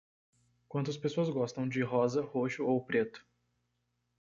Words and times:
Quantas 0.67 0.97
pessoas 0.97 1.29
gostam 1.29 1.69
de 1.69 1.83
rosa, 1.83 2.23
roxo 2.23 2.65
ou 2.65 2.83
preto? 2.83 3.23